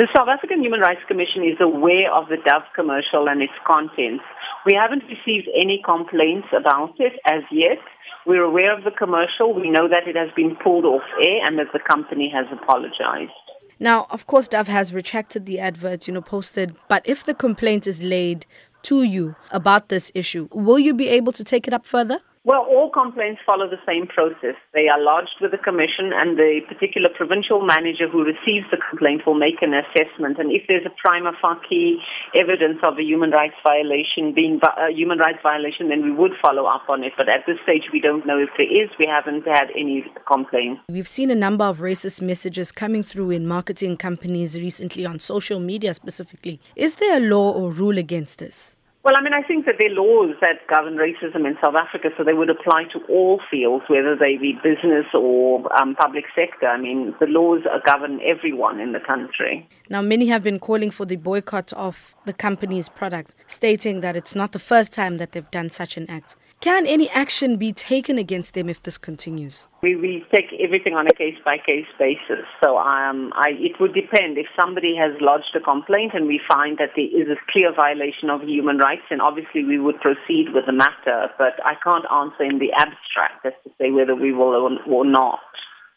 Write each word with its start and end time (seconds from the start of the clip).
The 0.00 0.08
South 0.16 0.28
African 0.28 0.62
Human 0.62 0.80
Rights 0.80 1.02
Commission 1.06 1.44
is 1.44 1.60
aware 1.60 2.10
of 2.10 2.30
the 2.30 2.38
Dove 2.48 2.62
commercial 2.74 3.28
and 3.28 3.42
its 3.42 3.52
contents. 3.66 4.24
We 4.64 4.72
haven't 4.72 5.02
received 5.04 5.46
any 5.54 5.82
complaints 5.84 6.48
about 6.56 6.94
it 6.98 7.20
as 7.26 7.42
yet. 7.52 7.76
We're 8.24 8.44
aware 8.44 8.74
of 8.74 8.84
the 8.84 8.92
commercial. 8.92 9.52
We 9.52 9.68
know 9.68 9.88
that 9.88 10.08
it 10.08 10.16
has 10.16 10.30
been 10.34 10.56
pulled 10.56 10.86
off 10.86 11.02
air 11.22 11.44
and 11.44 11.58
that 11.58 11.66
the 11.74 11.80
company 11.86 12.32
has 12.34 12.46
apologized. 12.50 13.36
Now, 13.78 14.06
of 14.08 14.26
course, 14.26 14.48
Dove 14.48 14.68
has 14.68 14.94
retracted 14.94 15.44
the 15.44 15.58
advert, 15.58 16.08
you 16.08 16.14
know, 16.14 16.22
posted. 16.22 16.74
But 16.88 17.02
if 17.04 17.26
the 17.26 17.34
complaint 17.34 17.86
is 17.86 18.02
laid 18.02 18.46
to 18.84 19.02
you 19.02 19.36
about 19.50 19.90
this 19.90 20.10
issue, 20.14 20.48
will 20.50 20.78
you 20.78 20.94
be 20.94 21.08
able 21.08 21.32
to 21.32 21.44
take 21.44 21.68
it 21.68 21.74
up 21.74 21.84
further? 21.84 22.20
Well, 22.42 22.64
all 22.64 22.88
complaints 22.88 23.42
follow 23.44 23.68
the 23.68 23.84
same 23.84 24.06
process. 24.08 24.56
They 24.72 24.88
are 24.88 24.96
lodged 24.96 25.36
with 25.42 25.50
the 25.50 25.60
Commission, 25.60 26.08
and 26.16 26.38
the 26.38 26.64
particular 26.66 27.10
provincial 27.12 27.60
manager 27.60 28.08
who 28.08 28.24
receives 28.24 28.64
the 28.70 28.80
complaint 28.80 29.26
will 29.26 29.36
make 29.36 29.60
an 29.60 29.76
assessment. 29.76 30.38
And 30.40 30.50
if 30.50 30.62
there's 30.66 30.86
a 30.86 30.94
prima 30.96 31.32
facie 31.36 32.00
evidence 32.32 32.80
of 32.82 32.96
a 32.96 33.02
human 33.04 33.30
rights 33.30 33.60
violation 33.60 34.32
being 34.32 34.58
a 34.64 34.88
human 34.90 35.18
rights 35.18 35.40
violation, 35.42 35.90
then 35.90 36.02
we 36.02 36.12
would 36.12 36.32
follow 36.40 36.64
up 36.64 36.88
on 36.88 37.04
it. 37.04 37.12
But 37.14 37.28
at 37.28 37.44
this 37.46 37.58
stage, 37.62 37.92
we 37.92 38.00
don't 38.00 38.24
know 38.24 38.38
if 38.38 38.48
there 38.56 38.72
is. 38.72 38.88
We 38.98 39.04
haven't 39.04 39.46
had 39.46 39.68
any 39.76 40.06
complaints. 40.26 40.80
We've 40.88 41.08
seen 41.08 41.30
a 41.30 41.34
number 41.34 41.64
of 41.64 41.80
racist 41.80 42.22
messages 42.22 42.72
coming 42.72 43.02
through 43.02 43.32
in 43.32 43.46
marketing 43.46 43.98
companies 43.98 44.58
recently 44.58 45.04
on 45.04 45.18
social 45.18 45.60
media 45.60 45.92
specifically. 45.92 46.58
Is 46.74 46.96
there 46.96 47.18
a 47.18 47.20
law 47.20 47.52
or 47.52 47.70
rule 47.70 47.98
against 47.98 48.38
this? 48.38 48.76
Well, 49.02 49.16
I 49.16 49.22
mean, 49.22 49.32
I 49.32 49.42
think 49.42 49.64
that 49.64 49.76
there 49.78 49.90
are 49.90 49.94
laws 49.94 50.36
that 50.42 50.66
govern 50.68 50.96
racism 50.96 51.46
in 51.46 51.56
South 51.64 51.74
Africa, 51.74 52.10
so 52.18 52.24
they 52.24 52.34
would 52.34 52.50
apply 52.50 52.84
to 52.92 52.98
all 53.08 53.40
fields, 53.50 53.84
whether 53.88 54.14
they 54.14 54.36
be 54.36 54.52
business 54.62 55.06
or 55.14 55.72
um, 55.80 55.94
public 55.94 56.24
sector. 56.34 56.66
I 56.66 56.78
mean, 56.78 57.14
the 57.18 57.26
laws 57.26 57.62
govern 57.86 58.20
everyone 58.20 58.78
in 58.78 58.92
the 58.92 59.00
country. 59.00 59.66
Now, 59.88 60.02
many 60.02 60.26
have 60.26 60.42
been 60.42 60.58
calling 60.58 60.90
for 60.90 61.06
the 61.06 61.16
boycott 61.16 61.72
of 61.72 62.14
the 62.26 62.34
company's 62.34 62.90
products, 62.90 63.34
stating 63.48 64.00
that 64.00 64.16
it's 64.16 64.34
not 64.34 64.52
the 64.52 64.58
first 64.58 64.92
time 64.92 65.16
that 65.16 65.32
they've 65.32 65.50
done 65.50 65.70
such 65.70 65.96
an 65.96 66.08
act. 66.10 66.36
Can 66.60 66.86
any 66.86 67.08
action 67.10 67.56
be 67.56 67.72
taken 67.72 68.18
against 68.18 68.52
them 68.52 68.68
if 68.68 68.82
this 68.82 68.98
continues? 68.98 69.66
We, 69.82 69.96
we 69.96 70.24
take 70.32 70.52
everything 70.60 70.92
on 70.92 71.06
a 71.06 71.14
case 71.16 71.36
by 71.42 71.56
case 71.56 71.88
basis. 71.98 72.44
So 72.62 72.76
um, 72.76 73.32
I, 73.34 73.56
it 73.56 73.80
would 73.80 73.94
depend. 73.94 74.36
If 74.36 74.46
somebody 74.52 74.94
has 75.00 75.16
lodged 75.20 75.56
a 75.56 75.60
complaint 75.60 76.12
and 76.12 76.26
we 76.26 76.38
find 76.46 76.76
that 76.76 76.92
there 76.96 77.08
is 77.08 77.28
a 77.32 77.40
clear 77.50 77.72
violation 77.74 78.28
of 78.28 78.42
human 78.42 78.76
rights, 78.76 79.08
then 79.08 79.22
obviously 79.22 79.64
we 79.64 79.78
would 79.78 79.98
proceed 80.00 80.52
with 80.52 80.66
the 80.66 80.76
matter. 80.76 81.32
But 81.38 81.56
I 81.64 81.80
can't 81.82 82.04
answer 82.12 82.44
in 82.44 82.58
the 82.58 82.72
abstract 82.76 83.46
as 83.46 83.56
to 83.64 83.70
say 83.80 83.90
whether 83.90 84.14
we 84.14 84.32
will 84.32 84.52
or, 84.84 85.04
not. 85.04 85.40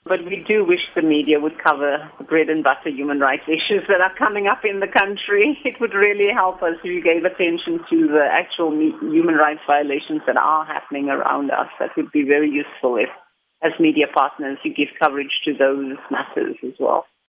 But 0.06 0.24
we 0.26 0.44
do 0.48 0.66
wish 0.66 0.84
the 0.96 1.02
media 1.02 1.40
would 1.40 1.64
cover 1.64 2.10
the 2.18 2.24
bread 2.24 2.50
and 2.50 2.64
butter 2.64 2.90
human 2.90 3.20
rights 3.20 3.44
issues 3.48 3.84
that 3.88 4.00
are 4.00 4.16
coming 4.16 4.48
up 4.48 4.64
in 4.64 4.80
the 4.80 4.88
country. 4.88 5.60
It 5.64 5.80
would 5.80 5.94
really 5.94 6.32
help 6.32 6.64
us 6.64 6.76
if 6.80 6.86
you 6.86 7.04
gave 7.04 7.24
attention 7.24 7.84
to 7.90 8.08
the 8.08 8.24
actual 8.32 8.72
human 8.72 9.36
rights 9.36 9.62
violations 9.68 10.22
that 10.28 10.38
are 10.38 10.66
happening 10.66 11.10
around 11.10 11.52
us. 11.52 11.68
That 11.80 11.92
would 11.96 12.12
be 12.12 12.24
very 12.24 12.50
useful 12.50 12.96
if, 12.96 13.12
as 13.64 13.72
media 13.80 14.06
partners, 14.14 14.58
you 14.64 14.74
give 14.74 14.90
coverage 15.00 15.42
to 15.46 15.54
those 15.54 15.96
matters 16.12 16.56
as 16.64 16.74
well. 16.80 17.06